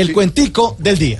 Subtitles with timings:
[0.00, 1.18] el cuentico del día.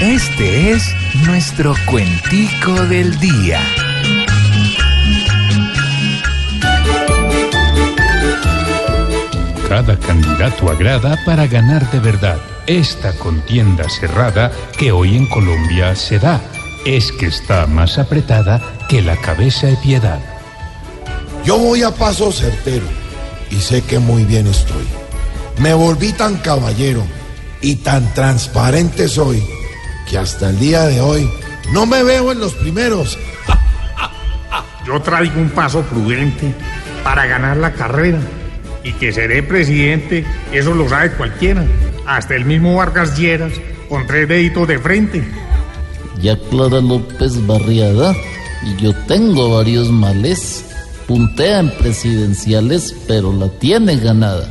[0.00, 0.88] Este es
[1.26, 3.60] nuestro cuentico del día.
[9.68, 12.38] Cada candidato agrada para ganar de verdad.
[12.66, 16.40] Esta contienda cerrada que hoy en Colombia se da
[16.86, 20.20] es que está más apretada que la cabeza de piedad.
[21.44, 22.86] Yo voy a paso certero
[23.50, 24.86] y sé que muy bien estoy.
[25.58, 27.04] Me volví tan caballero
[27.60, 29.42] y tan transparente soy
[30.08, 31.28] que hasta el día de hoy
[31.72, 33.18] no me veo en los primeros.
[34.86, 36.54] Yo traigo un paso prudente
[37.02, 38.18] para ganar la carrera
[38.82, 41.64] y que seré presidente, eso lo sabe cualquiera,
[42.06, 43.52] hasta el mismo Vargas Lleras
[43.88, 45.24] con tres deditos de frente.
[46.20, 48.14] Ya Clara López Barriada
[48.62, 50.66] y yo tengo varios males.
[51.06, 54.48] Puntea en presidenciales, pero la tiene ganada,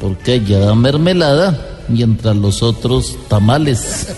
[0.00, 4.08] porque ella da mermelada mientras los otros tamales.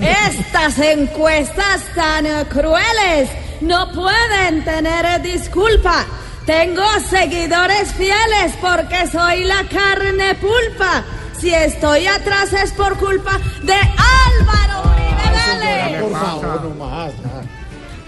[0.00, 6.04] Estas encuestas tan crueles no pueden tener disculpa.
[6.46, 11.04] Tengo seguidores fieles porque soy la carne pulpa.
[11.38, 16.02] Si estoy atrás es por culpa de Álvaro Uribe Vélez.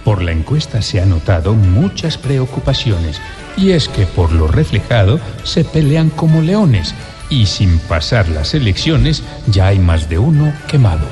[0.05, 3.20] Por la encuesta se han notado muchas preocupaciones
[3.57, 6.95] y es que por lo reflejado se pelean como leones
[7.35, 11.07] y sin pasar las elecciones ya hay más de uno quemado.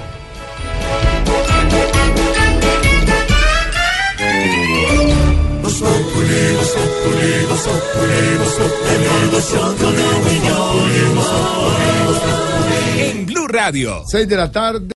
[12.98, 14.04] En Blue Radio.
[14.06, 14.86] 6 de la tarde.